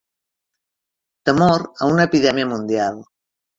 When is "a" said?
1.83-1.91